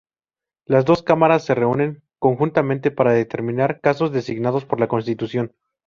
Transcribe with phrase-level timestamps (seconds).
[0.65, 5.53] Las dos cámaras se reúnen conjuntamente para determinados casos designados por la Constitución.